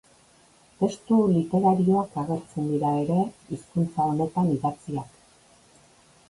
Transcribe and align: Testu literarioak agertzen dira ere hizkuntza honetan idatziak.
Testu 0.77 1.17
literarioak 1.33 2.17
agertzen 2.21 2.71
dira 2.71 2.95
ere 3.03 3.19
hizkuntza 3.51 4.07
honetan 4.15 4.51
idatziak. 4.57 5.15